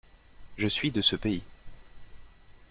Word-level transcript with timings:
Je 0.57 0.67
suis 0.67 0.89
de 0.89 1.03
ce 1.03 1.15
pays. 1.15 1.43